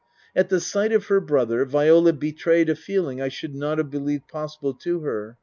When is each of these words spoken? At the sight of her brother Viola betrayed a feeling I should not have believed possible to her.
At 0.35 0.49
the 0.49 0.59
sight 0.59 0.91
of 0.91 1.05
her 1.09 1.19
brother 1.19 1.63
Viola 1.63 2.11
betrayed 2.11 2.69
a 2.71 2.75
feeling 2.75 3.21
I 3.21 3.27
should 3.27 3.53
not 3.53 3.77
have 3.77 3.91
believed 3.91 4.27
possible 4.27 4.73
to 4.73 5.01
her. 5.01 5.37